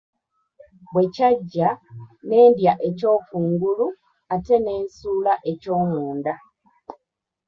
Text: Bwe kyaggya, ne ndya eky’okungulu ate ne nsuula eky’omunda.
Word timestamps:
Bwe 0.91 1.03
kyaggya, 1.15 1.69
ne 2.27 2.39
ndya 2.49 2.73
eky’okungulu 2.87 3.87
ate 4.33 4.55
ne 4.59 4.73
nsuula 4.83 5.33
eky’omunda. 5.51 6.33